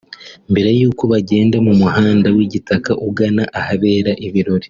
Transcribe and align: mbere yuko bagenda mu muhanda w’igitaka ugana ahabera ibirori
mbere 0.51 0.69
yuko 0.79 1.03
bagenda 1.13 1.57
mu 1.65 1.73
muhanda 1.81 2.27
w’igitaka 2.35 2.91
ugana 3.07 3.43
ahabera 3.59 4.11
ibirori 4.29 4.59